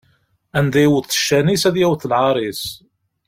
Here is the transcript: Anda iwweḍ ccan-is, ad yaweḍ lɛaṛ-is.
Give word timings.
Anda 0.57 0.79
iwweḍ 0.85 1.05
ccan-is, 1.17 1.63
ad 1.69 1.75
yaweḍ 1.77 2.03
lɛaṛ-is. 2.11 2.63